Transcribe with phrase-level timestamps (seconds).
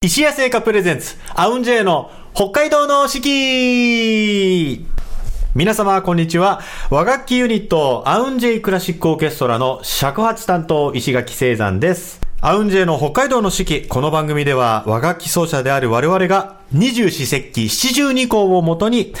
[0.00, 4.86] 石屋製菓プレゼンツ、アウンジェイの北海道の四季
[5.56, 6.60] 皆様、こんにちは。
[6.88, 12.20] 和楽器ユニット、アウンジェイクラシックオーケストラの尺八担当、石垣聖山です。
[12.40, 13.88] アウンジェイの北海道の四季。
[13.88, 19.14] この番組では、和楽器奏者である我々が、二十四節気七十二項をもとに、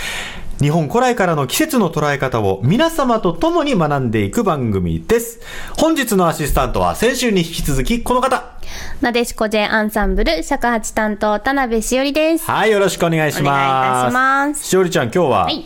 [0.60, 5.40] 日本古来からの季節の捉え方を皆様と共に学んでいく番組です。
[5.76, 8.58] 本日のアシスタントは先週に引き続きこの方。
[9.00, 12.50] なでしこ J アンサンブル尺八担当田辺しおりです。
[12.50, 13.42] はい、よろしくお願いします。
[13.42, 15.64] お願いいたしますしおりちゃん、今日ははい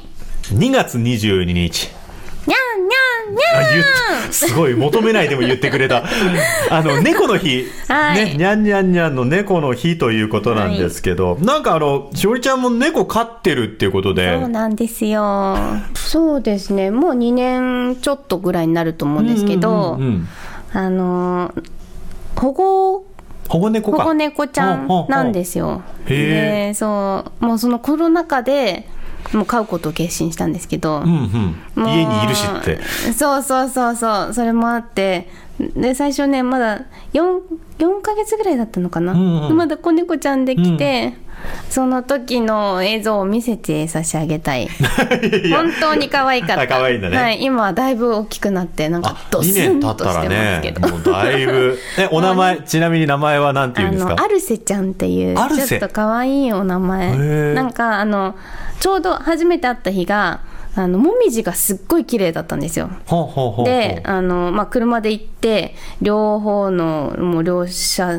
[0.51, 2.02] 2月22日。
[2.46, 6.05] にゃんにゃんにゃんすごい求めないでも言ってくれた。
[6.70, 15.56] あの猫の日、はいね、にゃんにゃんにゃんの猫の日ということなんですけど、なんかあのしおりちゃんも猫飼ってるっていうことで、そうなんですよ。
[15.95, 16.91] そうですね。
[16.91, 20.29] もう2年ちょっとぐらいになると思うんですけど、うんうんうん
[20.74, 21.62] あのー
[22.34, 23.04] 保護
[23.48, 23.98] 保護猫か。
[23.98, 25.82] 保護猫ちゃんなんですよ。
[26.06, 28.88] へーで、そう、もうそのコロナ禍で
[29.32, 32.80] もう飼うことを決心したんですけど、うんうん、家にいるしって。
[33.12, 34.34] そうそうそうそう。
[34.34, 35.29] それもあって。
[35.76, 37.40] で最初ねまだ 4,
[37.79, 39.56] 4ヶ月ぐらいだったのかな、うんうん。
[39.56, 41.14] まだ子猫ちゃんできて、
[41.71, 44.68] その時の映像を見せて差し上げたい。
[45.52, 46.62] 本当に可愛かった。
[46.62, 47.16] あ可愛いんだね。
[47.16, 51.79] はい、今はだいぶ大きくなってなんかあ、ドス2年ンとしてます経ったらねけ、ど、もうだいぶ。
[51.98, 54.13] え、お名前、 ちなみに名前は何て言うんですか？
[54.13, 57.54] あのアルセちゃんっていうちょっと可愛いお名へ前ー。
[57.54, 58.35] なんかあの
[58.80, 60.40] ちょうど初めて会った日が
[60.74, 62.88] あのもみじがすっごい綺麗だったんですよ。
[63.07, 63.66] ほうほうほう。
[63.66, 68.19] であの、まあ、車で行って両方のもう両車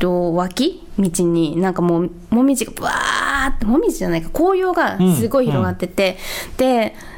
[0.00, 6.16] 両脇道になんかもうもみじがブワーってもみじじゃないか紅葉がすごい広がってて、
[6.56, 7.11] でうん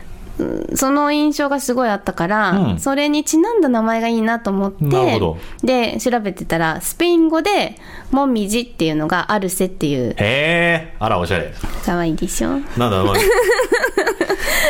[0.74, 2.78] その印象がすごいあったから、うん。
[2.80, 5.20] それにちなんだ名前がいいなと思って
[5.62, 7.76] で調べてたらスペイン語で
[8.10, 11.52] 「もみじ」っていうのが「アルセ」っていうへえ、あら、おしゃれ。
[11.84, 12.56] 可愛いでしょ？
[12.56, 13.14] 違うなんだ、まあ、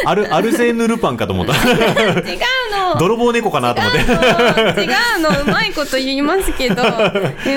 [0.10, 1.54] アル、アルセーヌルパンかと思った。
[2.94, 2.98] の。
[2.98, 3.92] 泥棒猫かなと思っ
[4.74, 4.83] て。
[4.83, 5.42] 違うの。
[5.42, 6.83] うまいこと言いますけど。
[6.83, 6.86] う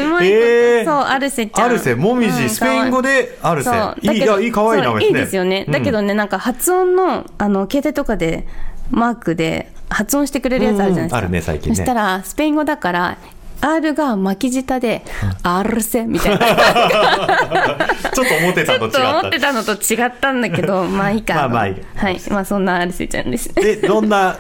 [0.10, 1.66] まいそうアルセちゃん。
[1.66, 3.70] アルセ、もみじ、うんスペイン語でアルセ。
[3.70, 5.06] いい、いだけどや、いい、名前ですね。
[5.06, 8.48] いいですよね、うんだけどねなんか発音のあの携帯とかで
[8.92, 11.24] マークで発音してくれるやつあるじゃないですか、うん。
[11.24, 11.76] あるね最近ね。
[11.76, 13.18] そしたらスペイン語だから
[13.60, 15.02] R が巻き舌で、
[15.42, 16.46] アルセみたいな。
[18.14, 19.00] ちょっと思ってたのと違った。
[19.00, 19.40] と思って。
[19.40, 21.34] たのと違ったんだけど まあいいか。
[21.34, 22.22] まあまあいいはい。
[22.30, 23.52] まあそんなアルセちゃんです。
[23.56, 24.38] で、どんな、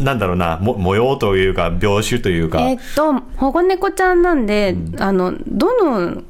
[0.00, 2.60] なんだろうな、も模様というか、描写というか。
[2.62, 6.22] えっと保護猫ちゃんなんで、あのどの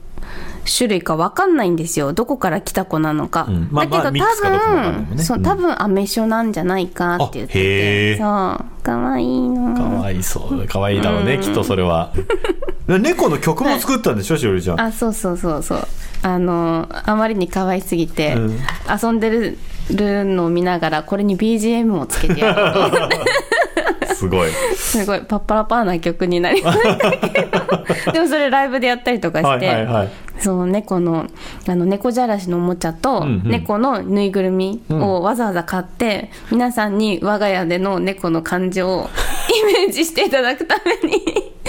[0.76, 2.12] 種類かわかんないんですよ。
[2.12, 3.68] どこから来た子なのか、うん。
[3.70, 8.16] まあだけど、まあ多分そう多分アメショなんじゃないかって言ってて。
[8.18, 8.82] そう。
[8.82, 10.66] かわいいのかわいそう。
[10.66, 12.12] かわいいだろうね、きっとそれは。
[12.86, 14.80] 猫の曲も作ったんでしょ、しおりちゃん。
[14.80, 15.88] あそうそうそうそう。
[16.22, 18.58] あのあまりに可愛すぎて、うん。
[19.02, 19.58] 遊んでる
[20.24, 23.16] のを見ながらこれに BGM をつけてやろうと思って
[24.18, 24.50] すごい。
[24.76, 25.20] すごい。
[25.20, 27.42] パッパラパーな曲になりましたけ
[28.06, 28.12] ど。
[28.12, 30.08] でもそれライブでやったりとかして、はいはいはい。
[30.40, 31.26] そう猫の
[31.66, 33.50] あの猫じゃらしのおもちゃと、うんうん。
[33.50, 39.10] 猫のぬいぐるみをわざわざ買って、皆さんに我が家での猫の感情を
[39.48, 41.22] イメージしていただくために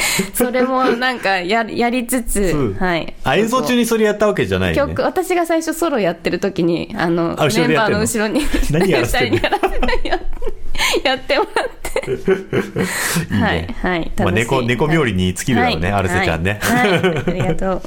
[0.33, 2.73] それもなんかややりつつ、う。
[2.73, 4.93] んはい、あ、演奏中にそれやったわけじゃないよね。
[4.93, 8.41] 曲私が最初ソロやってる時にあのメンバーのの後ろに
[8.71, 9.41] 何やらせて
[11.03, 11.78] やってもらって
[13.31, 13.41] いいね。
[13.41, 15.99] はいはいまあ、猫、猫冥利に尽きるだろうね、はい。
[15.99, 16.59] アルセちゃんね。
[16.61, 16.99] はい、はい。
[17.27, 17.81] ありがとう。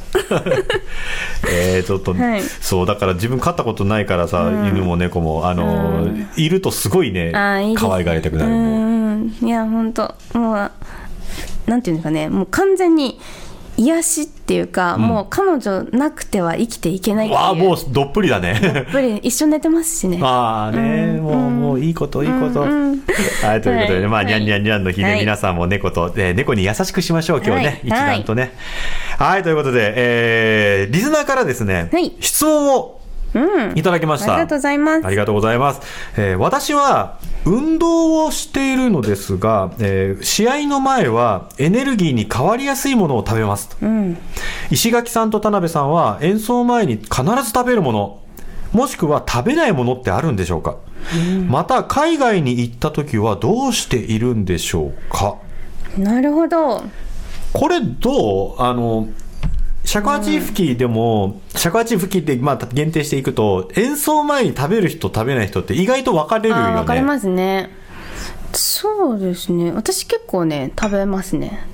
[1.50, 2.42] えー、ちょっと、はい。
[2.42, 7.32] そう、だから自分飼ったことないからさ、犬も猫も、あのーいるとすごいね、
[7.76, 9.30] 可愛がりたくなる。
[9.41, 10.70] いや本当もう
[11.66, 12.28] なんていうんですかね。
[12.28, 13.18] もう完全に
[13.82, 17.41] 癒しっていうか、もう彼女なくては生きていけないっていう。
[17.41, 18.60] わあ、もうどっぷりだね。
[18.62, 19.19] やっぱり。
[19.19, 20.20] 一緒に寝てますしね。
[20.22, 22.60] ああね、もう、もういいこと、いいこと。
[22.60, 22.66] は
[23.56, 25.21] い、ということでね、まあ、はいにゃんにゃんにゃんの日ね、はい。
[25.21, 27.81] 皆さんも猫と、えー猫に優しくしましょう、今日ね、はい。
[27.84, 28.53] 一段とね。
[29.19, 32.12] はい、ということで、えーリスナーからですね、はい。
[32.21, 33.01] 質問を
[33.34, 33.72] うん。
[33.77, 34.34] いただきました。
[34.34, 35.06] ありがとうございます。
[35.06, 35.80] ありがとうございます。
[36.16, 43.77] えー私は運動をしているのですが、えー試合の前はエネルギーに変わりやすいものを食べますと。
[43.83, 44.18] うん。
[44.71, 48.21] 石垣さんと田辺さんは演奏前に必ず食べるもの、
[48.72, 50.77] もしくは食べないものってあるんでしょうか、
[51.48, 55.36] また海外に行った時はどうしているんでしょうか？
[55.98, 56.83] なるほど。
[57.53, 59.09] これどうあの、
[59.84, 66.72] 尺八吹きでも、尺八吹きってまあ限定していくと、演奏前に食べる人食べない人って意外と分かれるよね。
[66.74, 67.70] 分かりますね。
[68.52, 69.72] そうですね。
[69.72, 71.66] 私結構ね食べますね。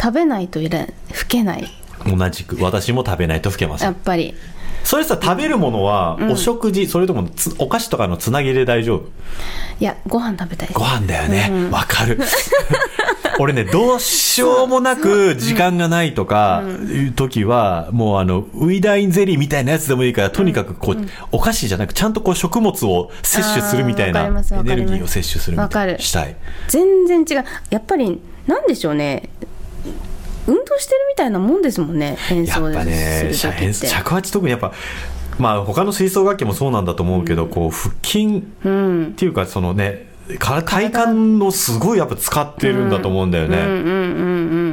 [0.00, 1.66] 食べないといれ吹けない。
[2.06, 2.62] 同じく。
[2.62, 3.88] 私も食べないと老けません。
[3.88, 4.34] やっぱり。
[4.82, 9.08] それさ食べるものはお食事、それともつお菓子とかのつなぎで大丈夫？
[9.80, 10.78] いやご飯食べたいです。
[10.78, 11.70] ご飯だよね。
[11.70, 12.18] わ、かる
[13.38, 20.96] 俺ねどうしようもなく時間がないとかいう時はもうあのウイダインゼリーみたいなやつでもいいからとにかくこう、
[21.32, 24.30] お菓子じゃなくちゃんとこう食物を摂取するみたいなエ
[24.62, 26.36] ネルギーを摂取するみたいなしたい。
[26.68, 27.44] 全然違う。
[27.70, 29.28] やっぱりなんでしょうね。
[30.46, 34.72] 運動してるみたいなもんですもんね演奏やっぱね尺八特にやっぱ
[35.38, 43.90] まあ他の吹奏楽器もそうなんだと思うけど、こう腹筋うんっていうかそのねか体幹のすごいやっぱ使ってるんだと思うんだよね、うんうんうんう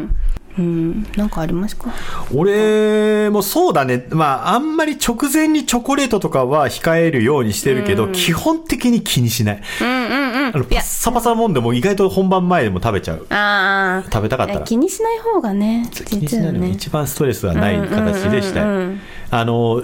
[0.03, 0.15] ん
[0.57, 1.07] うん。
[1.15, 1.93] なんかありますか？
[2.33, 4.05] 俺もそうだね。
[4.09, 9.61] まああんまり直前にチョコレートとかは控えるようにしてるけど、基本的に気にしない。
[9.81, 10.55] うんうんうん。
[10.55, 13.25] あのパッサパサなもんでも意外と本番前でも食べちゃう。
[13.29, 14.65] ああ食べたかったら。
[14.65, 16.71] 気にしない方がね気にしないのがね。
[16.71, 18.75] 一番ストレスがない形でしたい、うんうん。
[18.75, 19.01] うんうん
[19.31, 19.83] あの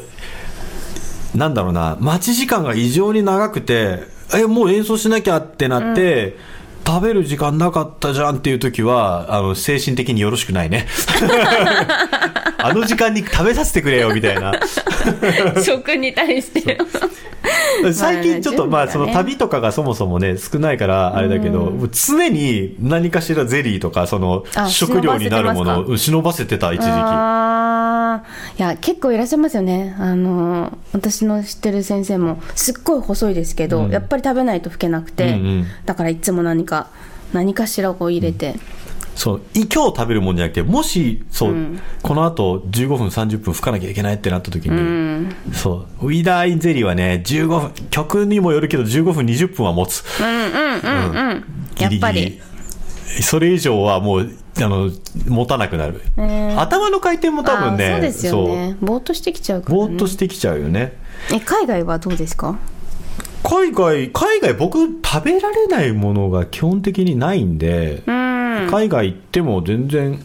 [1.34, 1.98] なんだろうな。
[2.02, 6.38] 待ち時間が異常に長くてえもう演奏しなきゃってなって、
[6.86, 10.88] 食べる時間なかったじゃんっていう時はあの精神的によろしくないね。
[12.58, 14.54] あの時間に食べさせてくれよみたいな。
[15.64, 16.78] 食に対して。
[17.94, 26.90] 最近ちょっとまあその旅とかがそもそもね少ないからあれだけど、もう常に何かしらゼリーとかそのあ食料になるもの忍を忍ばせてた一時期。
[26.92, 28.60] あー。
[28.60, 29.96] いや結構いらっしゃいますよね。
[30.00, 33.92] あの私の知ってる先生もすっごい細いですけど、うん。
[33.92, 35.66] やっぱり食べないと老けなくて、うんうん。
[35.86, 36.88] だからいつも何か
[37.34, 38.56] 何かしらを入れて、
[39.18, 41.80] そうい今日食べるもんじゃなくてもしそう、うん。
[42.04, 50.04] この後15分30分吹かなきゃいけないってなった時に、うん、そうウィダーインゼリーはね15分曲にもよるけど15分20分は持つ。
[50.22, 51.44] うんうんうんうん。
[51.80, 52.40] やっぱり。
[53.22, 54.92] それ以上はもうあの
[55.28, 58.78] 持たなくなる、ね頭の回転も多分ねあーそうですよね。
[58.82, 60.94] ぼーっとしてきちゃうから、ね、ぼーっとしてきちゃうよね。
[61.34, 62.60] え海外はどうですか？
[63.44, 68.27] 海外海外僕食べられないものが基本的にないんで、うん
[68.70, 70.24] 海外行っても全然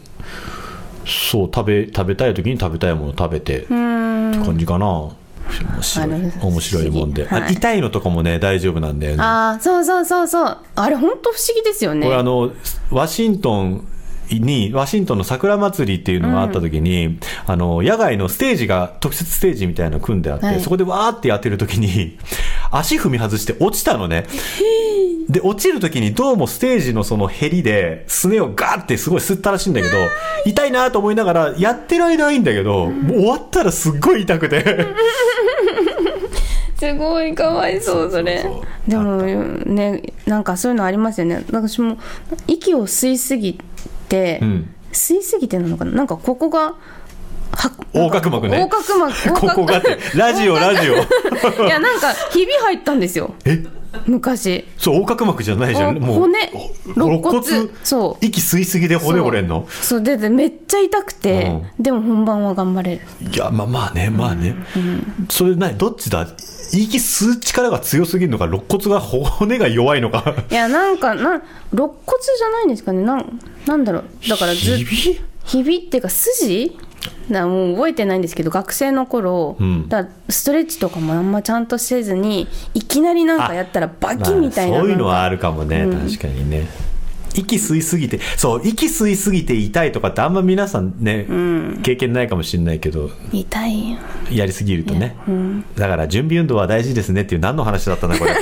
[1.04, 4.30] そう食べ食べたい時に食べたいもの食べて、うん。
[4.30, 4.86] って感じかな。
[5.74, 7.42] 面白い面白いもんで、はい。
[7.42, 9.22] あ痛いのとかもね大丈夫なんだよね。
[9.22, 10.58] ああそうそうそうそう。
[10.76, 12.06] あれ本当不思議ですよね。
[12.06, 12.52] これあの
[12.90, 13.86] ワシントン
[14.30, 20.60] にワシントンの桜祭りっていうのがあった時に、あの野外のステージが特設ステージみたいなの組んであって、はい。
[20.60, 22.16] そこでわーってやってる時に
[22.72, 24.26] 足踏み外して落ちたのね。
[25.28, 29.96] で落ちる時にどうもステージのそのヘリですねをガーってすごい吸ったらしいんだけど
[30.46, 34.64] 痛いなと思いながらやってる間はいいんだけど、もう終わったらすっごい痛くて。
[36.76, 38.44] すごいかわいそうそれ。
[38.88, 41.44] でもねなんかそういうのありますよね。
[41.52, 41.98] 私も
[42.48, 43.60] 息を吸いすぎ
[44.08, 44.74] て、うん。
[44.92, 45.92] 吸いすぎてなのかな。
[45.92, 46.74] なんかここがは
[47.92, 48.60] 横隔膜ね。
[48.60, 49.12] 横隔膜。
[49.38, 50.94] ここがってラジオラジオ。
[50.94, 53.34] いやなんか ひび入ったんですよ。
[53.44, 53.62] え？
[54.06, 54.66] 昔。
[54.78, 55.98] そう横隔膜じゃないじゃん。
[55.98, 56.50] おもう骨
[56.96, 58.24] お肋骨そう。
[58.24, 59.66] 息吸いすぎで骨折れんの？
[59.68, 63.00] そうででめっちゃ痛くて、でも本番は頑張れる。
[63.30, 64.56] いやまあまあねまあね、
[65.28, 66.26] それ何どっちだ？
[66.72, 70.34] 息吸う力が強すぎるのか肋骨が骨が弱いのか？
[70.50, 71.42] いやなんかなん
[71.74, 71.92] 肋骨
[72.38, 73.02] じゃないんですかね。
[73.02, 74.04] なんなんだろう。
[74.26, 75.20] だからずひび？
[75.44, 76.78] ひびっていうか筋？
[77.28, 79.88] なもう覚えてないんですけど学生の頃、うん。
[79.88, 86.66] だストレッチとかもあんまちゃんとせずにいきなりなんかやったらバキみたいな,、まあそういうのはあるるかもね、確かにね。
[87.34, 91.26] 息吸いすぎてそう息吸いすぎて痛いとかってあんま皆さんね、
[91.82, 93.98] 経験ないかもしれないけど痛いよ。
[94.30, 95.16] やりすぎるとね、
[95.76, 98.34] だから準備運動は大事ですねっていう何の話だったんだこれ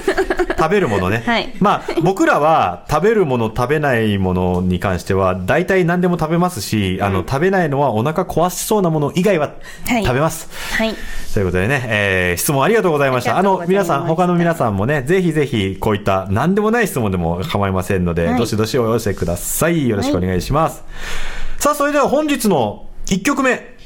[0.61, 1.52] 食べるものね、 はい。
[1.59, 9.50] まあ僕らは食べるもの食べないものに関しては大体何でも食べますし、あの食べないのはお腹壊しそうなもの以外は
[9.88, 10.05] はい。
[10.05, 10.95] 食べます、はい。
[11.33, 13.38] ということでね、えー質問ありがとうございました。
[13.38, 18.38] あの皆さん他の皆さんもねぜひぜひこういった何でもない質問でも構いませんので、はい。
[18.38, 19.88] どしどしお寄せください。
[19.88, 20.83] よろしくお願いします、
[21.59, 23.76] さあそれでは本日の1曲目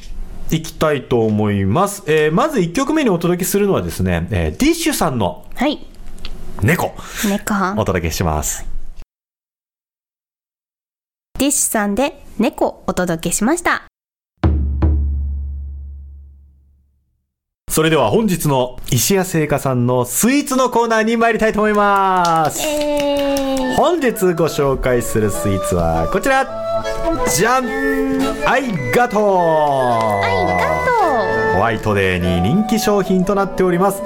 [0.50, 5.86] いきたいと思います、えーまず1曲目にお届けするのはですね、えーディッシュさんのはい
[6.62, 6.94] 猫。
[7.28, 8.64] 猫お届けします。
[11.38, 13.84] ディッシュさんで猫お届けしました。
[17.70, 22.62] それでは本日の石屋製菓さんのスイーツのコーナーに参りたいと思います。
[22.62, 26.46] えー、本日ご紹介するスイーツはこちら。
[27.28, 27.64] じゃん
[28.46, 30.54] アイガトー。
[31.54, 34.02] ホワイトデーに人気商品となっております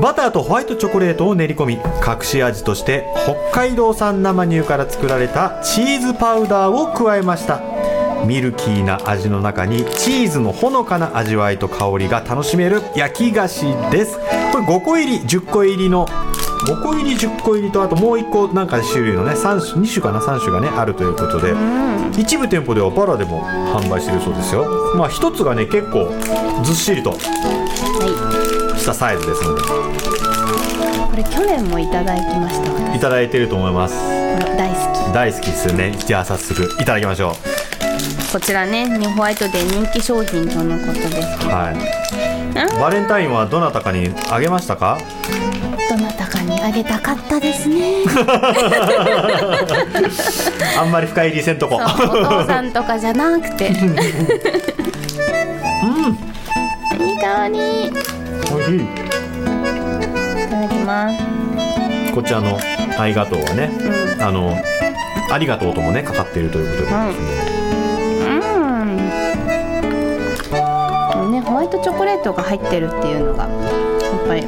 [0.00, 3.06] バターとホワイトチョコレートを練り込み隠し味として
[3.52, 7.60] 北海道産生乳から作られたチーズパウダーを加えました。
[8.24, 14.18] ミルキーな味の中にチーズのほのかな味わいと香りが楽しめる焼き菓子です。
[14.52, 21.54] これ5個入り10個入りの5個入り10個入りとあともう1個なんか種類のね3種2種かな3種がねあるということで、
[22.18, 24.64] 一部店舗ではバラでも販売してるそうですよ。
[24.96, 26.10] まあ1つがね結構
[26.62, 27.16] ずっしりと
[28.80, 29.60] したサイズですので。
[29.60, 29.72] いこ
[31.16, 32.72] れ去年もいただきました。
[32.72, 33.94] 私いただいてると思います。
[34.56, 35.92] 大好大好きですよね。
[35.98, 37.34] じゃあ早速いただきましょう。
[37.34, 37.38] き
[38.32, 41.76] こちらねニホワイトで人気商品とのことですはい。
[42.80, 44.98] バレンタインはどなたかにあげましたか？
[45.90, 48.04] どなたかにあげたかったですね。
[50.78, 51.76] あんまり深入りせんとこ。
[51.76, 53.70] お父さんとかじゃなくて。
[55.82, 55.86] う
[57.02, 57.08] ん。
[57.08, 57.90] いい香り
[58.70, 58.78] おい
[60.48, 61.18] ただきます。
[62.14, 62.56] こちらの
[62.98, 63.70] 「ありがとう」はね、
[64.20, 64.56] あの
[65.30, 66.94] 「ありがとう」ともねかかっているということで、う
[71.26, 71.32] ん。
[71.32, 73.50] ねホワイトチョコレートが入ってるっていうのがやっ
[74.28, 74.46] ぱり。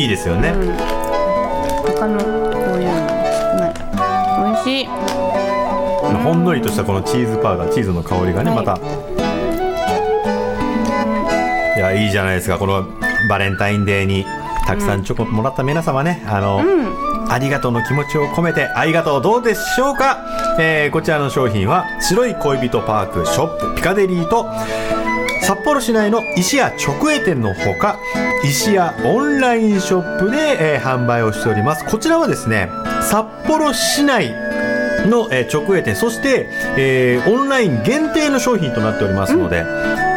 [0.00, 0.76] いいですよね、うん。
[0.76, 3.74] 他のこういうの少ない。
[4.44, 4.88] 美味しい。
[6.22, 8.64] ほんのりとしたこのチーズパウダーチーズの香りがね、はい。
[8.64, 8.78] また。
[11.76, 12.58] いやいいじゃないですか。
[12.58, 12.84] この
[13.28, 14.24] バレンタインデーに
[14.66, 16.24] たくさんチョコもらった皆様ね。
[16.26, 16.60] あの、
[17.28, 19.22] ありがとうの気持ちを込めてありがとう。
[19.22, 20.18] どうでしょうか、
[20.60, 24.46] えーこちらの商品は白い恋人パークショップピカデリーと
[25.42, 27.98] 札幌市内の石屋直営店のほか
[28.44, 31.84] 石屋オンラインショップで、えー販売をしております。
[31.84, 32.70] こちらはですね
[33.02, 34.30] 札幌市内
[35.08, 39.64] の、えー直営店そして、えーオンライン限定の商品となっておりますので、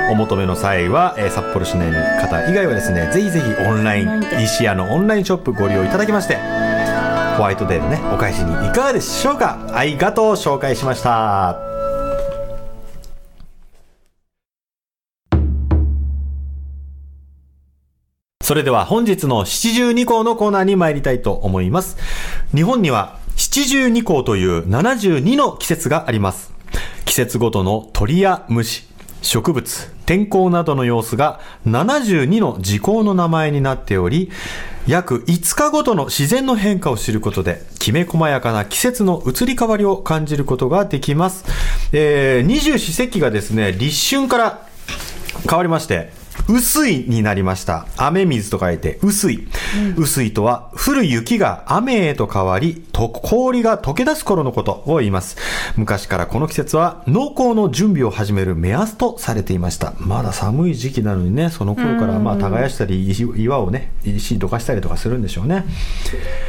[0.09, 6.35] お求めの際は、えー札幌市内の方以外はですねぜひぜひオンライン石屋のオンラインショップご利用いただきまして
[7.37, 9.59] ホワイトデーのねお返しにいかがでしょうか？
[9.73, 11.59] ありがとう紹介しました
[18.41, 21.97] それでは本日の七十二項のコーナーに参りたいと思います。
[22.55, 26.51] 日本には七十二項という72の季節があります。
[27.05, 28.87] 季節ごとの鳥や虫、
[29.21, 34.31] 植物、天候などの様子が72の時効の名前になっており、
[34.87, 41.45] 約5日ごとの自然の変化を知ることで、きめ細やかな季節の移り変わりを感じることができます。
[41.91, 44.67] えー、二十四節気がですね、立春から
[45.47, 46.11] 変わりまして、
[46.49, 47.85] 薄いになりました。
[47.95, 49.47] 雨水と書いて、薄い。
[49.95, 55.37] 薄いとは、降る雪が雨へと変わり、と氷が溶け出す頃のことを言います。
[55.75, 59.93] 昔からこの季節は、農耕の準備を始める目安とされていました。
[59.99, 65.65] まだ寒い時期なのにね、その頃から、まあ、耕したり、石岩をね、石どかしたりとかするんでしょうね。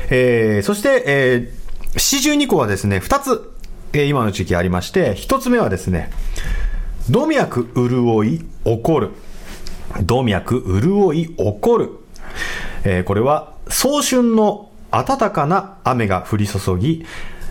[0.08, 3.52] えー、そして、えー、四十二個はですね、二つ、
[3.92, 6.10] えー今の時期ありまして、一つ目はですね、
[7.10, 9.10] 動脈潤い起こる。
[10.02, 11.90] 動脈潤い起こる。
[12.84, 17.04] えーこれは早春の暖かな雨が降り注ぎ、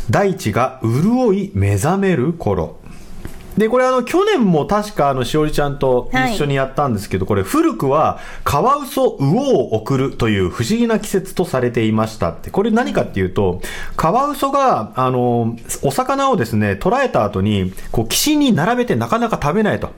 [0.10, 2.79] 大地が潤い目覚める頃。
[3.60, 12.52] で、これあの、去年も確かあの、しおりちゃんと一緒にやったんですけど、これ古くは、カワウソ魚を送るという不思議な季節とされていましたって。
[12.52, 13.62] これ何かっていうと、
[13.98, 19.92] カワウソが、あの、お魚をですね、捕らえた後に、こう、岸に並べてなかなか食べないと。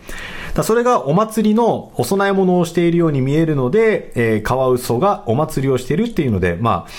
[0.55, 6.91] だそれがお祭りのお供え物をしているように見えるので、えーカワウソがお祭りをしているっていうので、まあ、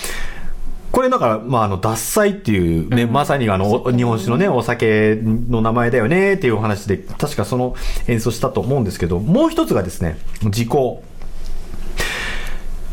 [0.92, 7.74] これだから、まあ、あの、脱菜っていうね、まさにあの、お日本酒のね、お酒の名前だよねっていうお話で、確かその
[8.08, 10.18] 演奏したと思うんですけど、もう一つがですね、
[10.50, 11.02] 時効。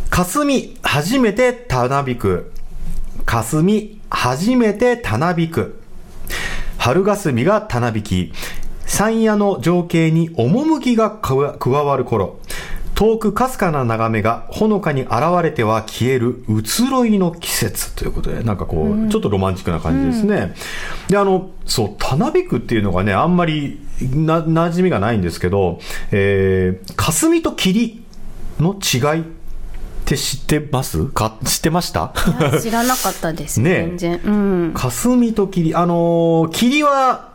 [0.10, 2.54] 霞、初めてたなびく。
[3.26, 5.82] 霞、初めてたなびく。
[6.78, 8.32] 春霞がたなびき、
[8.86, 12.40] 山野の情景に趣が加わる頃、
[13.00, 20.54] 遠くかすかな眺めがほのかに現れては消える移ろいの季節ということで、なんかこう、ちょっとロマンチックな感じですね。
[21.08, 25.80] で、あの、そう、たなびくっていうのがね、あんまりな、馴染みがないんですけど、
[26.12, 28.04] えー、霞と霧
[28.60, 29.24] の違いっ
[30.04, 31.06] て知ってます？
[31.06, 32.14] か知ってました？
[32.62, 33.70] 知らなかったです、 ね。
[33.72, 34.22] え全然。
[34.26, 34.30] う
[34.68, 34.72] ん。
[34.74, 37.29] 霞と霧、あのー霧は、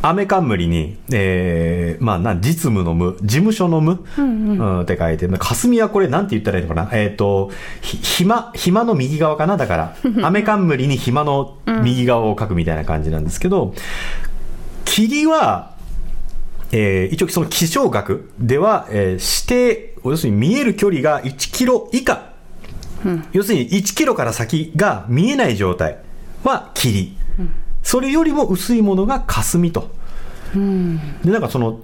[0.00, 6.88] アメカンムリに、えー、まあ、なん、実務の無、事務所の無、うんって書いて、まあ霞はこれなんて言ったらいいのかな？
[6.92, 7.50] えっ、と、
[7.80, 9.56] ひ、暇、暇の右側かな？
[9.56, 13.74] だから、 アメカンムリに暇の右側を書くみたいな感じなんですけど、
[14.84, 15.72] 霧は、
[16.70, 22.34] えー一応その気象学では、えー指定、要するに見える距離が1キロ以下、
[23.32, 25.98] 要するに1キロから先が見えない状態
[26.44, 27.16] は霧。
[27.88, 29.88] それよりも薄いものが霞と。
[30.52, 30.58] で
[31.30, 31.80] なんかその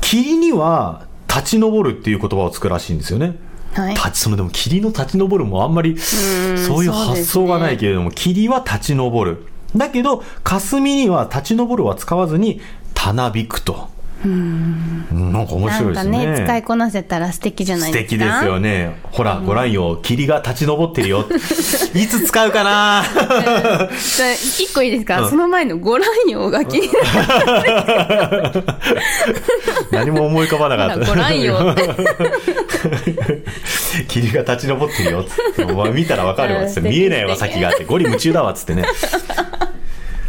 [0.00, 3.34] 霧には立ち上るっていう言葉をつくらしいんですよね。
[3.74, 3.94] はい。
[3.94, 9.48] 立ちそのでも霧の立ち上るもあんまりそういう発想がないけれども、霧は立ち上る。
[9.74, 12.60] だけど霞には立ち上るは使わずに
[12.94, 13.88] たなびくと
[14.24, 15.32] うん。
[15.32, 16.26] なんか面白いですね。
[16.26, 18.10] ね使いこなせたら素敵じゃない素ですか？
[18.10, 18.98] 敵ですよね。
[19.12, 21.26] ほら、ご覧よ霧が立ち上ってるよ。
[21.94, 23.04] いつ使うかな？
[23.04, 25.30] じゃあ一個いいですか、うん。
[25.30, 28.64] その前のご覧よが気になる。
[29.90, 31.06] 何も思い浮かばなかった。
[31.06, 31.74] ご覧よ
[34.08, 35.20] 霧が立ち上ってるよ。
[35.20, 36.80] っつってお前見たらわかるわっつって。
[36.80, 37.84] うん見えないわ先があって。
[37.84, 38.84] ゴリ夢中だわっつってね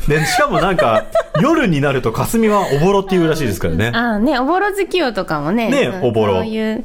[0.07, 1.05] でしかもなんか
[1.41, 3.91] 夜になると霞はおぼろっていうらしいですからね。
[3.93, 5.69] ああねおぼろ月夜とかもね。
[5.69, 6.35] ねうんおぼろ。
[6.35, 6.83] そういう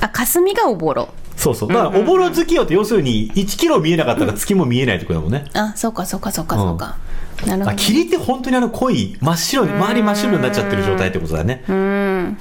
[0.00, 1.08] あ霞がおぼろ
[1.38, 1.68] そうそう。
[1.68, 5.44] だからおぼろ月夜って要するに1キロ見えなかったら月も見えないってことだもんね。
[5.54, 6.96] あそうかそうかそうかそうか、
[7.46, 11.64] なるほどあ霧って本当にあの濃い真っ白に周り真っ白になっちゃってる状態ってことだね。
[11.68, 12.38] うん。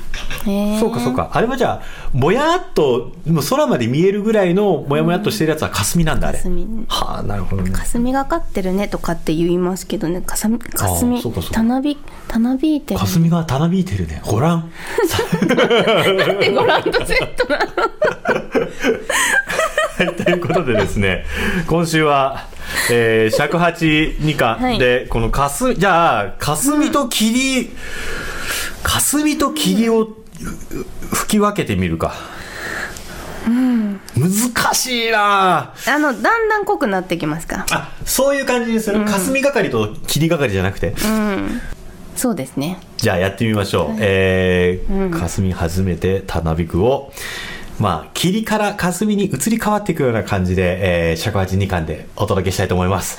[0.47, 0.79] へえ。
[0.79, 1.29] そうかそうか。
[1.31, 1.81] あれはじゃあ
[2.13, 6.39] ぼやっともう空まで見えるぐらいのもやもやっとしてるやつは霞なんだあれ。
[6.39, 6.67] 霞。
[6.87, 7.69] はあなるほどね。
[7.71, 10.21] 霞がかってるねとかって言いますけどね。
[10.21, 14.21] かさみ霞たなびたなびいてる霞がたなびいてるね。
[14.25, 14.71] ご覧。
[15.47, 17.65] なんでご覧とセットなの？
[17.65, 17.96] は
[20.27, 21.25] い、ということでですね、
[21.67, 22.47] 今週は、
[22.91, 27.69] えー、尺八二巻で、このかす、じゃあ、かすみと霧、
[28.83, 30.15] かすみと霧をう
[31.13, 32.13] 吹き分けてみるか。
[33.45, 35.73] 難しいな。
[35.87, 37.65] あのだんだん濃くなってきますか？
[37.71, 39.05] あ、そういう感じにする？
[39.05, 40.93] かすみ係と霧係じゃなくて？
[41.05, 41.61] うん。
[42.15, 42.79] そうですね。
[42.97, 43.95] じゃあやってみましょう。
[43.99, 47.13] えー、かすみ初めてたなびくを、
[47.79, 53.17] まあ、霧から霞に移り変わっていくような感じで、えー、尺八二巻でお届けしたいと思います。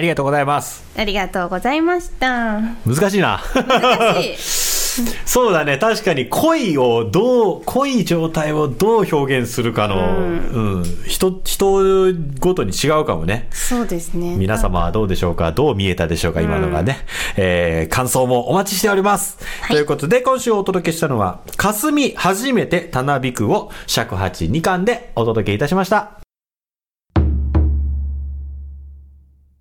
[0.00, 0.82] ありがとうございます。
[0.96, 3.38] ありがとうございました難しいな。
[3.54, 5.76] 難しいそうだね。
[5.78, 13.48] 確かに恋をどう、濃い状態をどう表現するかの、うん、人、人ごとに違うかもね。
[13.52, 15.52] そうですね皆様はどうでしょうか？
[15.52, 16.40] どう見えたでしょうか？
[16.40, 16.98] 今のがね。
[17.36, 19.38] えー感想もお待ちしております。
[19.68, 26.19] ということで、今週お届けしたのは、霞初めてたなびくを尺八2巻でお届けいたしました。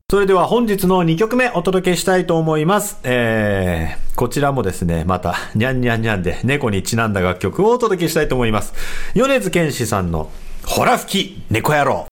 [0.09, 2.99] それでは本日の2曲目お届けしたいと思います。
[3.03, 8.73] えー、こちらもですね、また、にゃんにゃんにゃんで猫にちなんだ楽曲をお届けしたいと思います。
[9.13, 10.31] 米津玄師さんの、
[10.65, 12.07] ほら吹き猫野郎。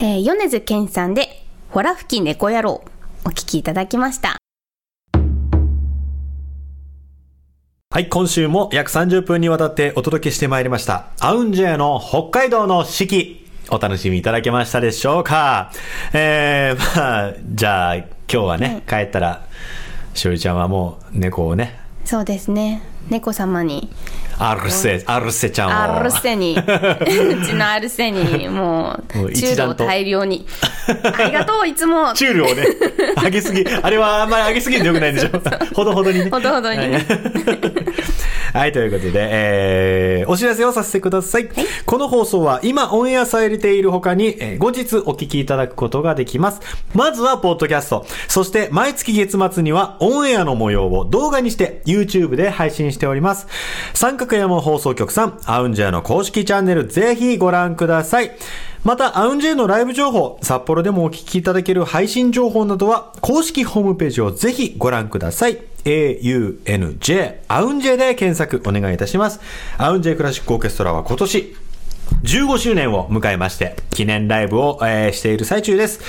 [0.00, 2.84] えー米津玄師さんで「ほら吹き猫野郎」
[3.24, 4.36] お聴きいただきました
[7.90, 11.06] はい、今週も約30分にわたってお届けしてまいりました。
[11.20, 13.47] アウンジェの北海道の四季。
[13.70, 15.70] お楽しみいただけましたでしょうか？
[16.12, 19.42] えー、 まあ、じゃあ、今日はね、帰ったら、
[20.14, 22.80] しおりちゃんはもう猫をね、そうですね。
[23.10, 23.90] 猫様に。
[24.38, 25.98] アルセ、アルセちゃんを。
[25.98, 26.56] アルセに。
[26.56, 26.62] う
[27.46, 29.84] ちのアルセにももうう中度を一段と。
[29.86, 30.46] 大量に。
[31.18, 32.12] ありがとういつも。
[32.14, 32.64] チュールをね、
[33.22, 35.28] 上げすぎ、あれはあんまり上げすぎるとよくないんでしょ。
[35.74, 36.30] ほどほどにね。
[36.30, 36.78] ほどほどに。
[36.78, 37.06] ね
[38.52, 41.48] はいはい、ということで、えー、お知らせをさせてください。
[41.86, 46.60] この放送は今オンエアされている他に、えー後日お聞きいただくことができます。
[46.94, 48.04] まずは、ポッドキャスト。
[48.26, 53.46] そして、毎月月末にはオンエアの模様を動画にして YouTube で配信しております。
[53.94, 58.32] 三角山放送局さん、アウンジェアの公式チャンネル、ぜひご覧ください。
[58.88, 65.58] また、アウンジェイのライブ情報、札幌でもお聞きいただける配信情報などは、公式ホームページをぜひご覧ください。
[65.84, 69.40] AUNJ、アウンジェイで検索お願いいたします。
[69.76, 71.54] アウンジェイクラシックオーケストラは今年、
[72.22, 76.00] 15周年を迎えまして、記念ライブを、えーしている最中です。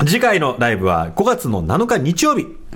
[0.00, 2.67] 次回のライブは5月の7日日曜日。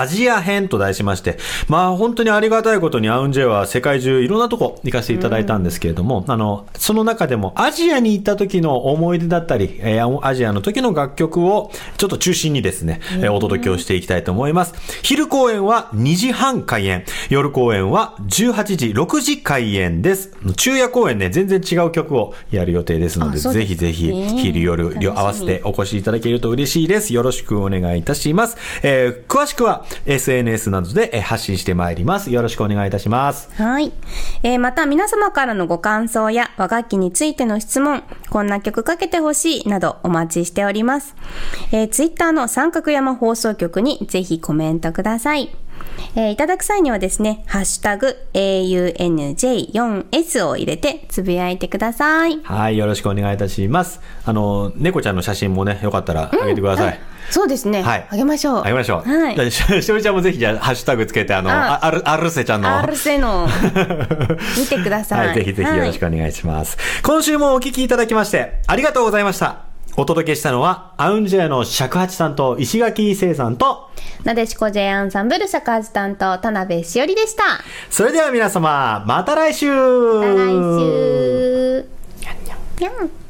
[0.00, 14.74] アジア編と題しまして、まあ本当にありがたいことにアウンジェは世界中いろんなとこ行かせていただいたんですけれども、あの、その中でもアジアに行った時の思い出だったり、えーアジアの時の楽曲をちょっと中心にですね、えーお届けをしていきたいと思います。
[15.02, 20.32] 昼公演は2時半開演、夜公演は18時、6時開演です。
[20.58, 27.12] 昼夜公演ね、全然違う曲をやる予定ですので、ですぜひぜひね昼夜合わせてお越しいただけると嬉しいです。
[27.14, 28.56] よろしくお願いいたします。
[28.82, 32.30] えー詳しくは SNS などでえー発信してまいります。
[32.30, 33.50] よろしくお願いいたします。
[33.54, 33.92] はい、
[34.42, 41.14] えーまた皆様からのご感想や和楽器についての質問こんな曲かけてほしいなどお待ちしております、
[41.72, 45.54] えー、ツイッターの三角山放送局にぜひコメントください
[46.16, 52.40] えーいただく際にはですね、ハッシュタグ AUNJ4S を入れてつぶやいてください。
[52.42, 54.00] はい、よろしくお願いいたします。
[54.24, 57.00] あの、猫ちゃんの写真もね、よかったらあげてください。
[57.30, 57.82] そうですね。
[57.82, 58.60] はいあげましょう。
[58.60, 59.08] あげましょう。
[59.08, 62.78] はいじゃあし しおりちゃんもぜひじゃあ、ハッシュタグつけて、あの、ああアルアルセちゃんの。
[62.78, 63.48] アルセの
[64.58, 65.26] 見てください。
[65.28, 66.76] はい、ぜひぜひよろしくお願いします。
[67.02, 69.74] 今週もお聞きいただきまして、ありがとうございました。
[69.96, 73.90] お届けしたのは、アウンジェの尺八さんと石垣聖さんと、
[74.24, 77.42] なでしこ J アンサンブル尺八担当田辺しおりでした。
[77.90, 80.48] それでは皆様、また来週また来
[80.80, 81.84] 週。
[82.80, 83.23] にゃん。